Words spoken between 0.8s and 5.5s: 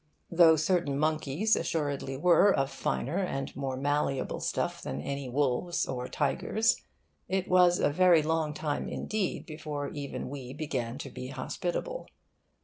monkeys assuredly were of finer and more malleable stuff than any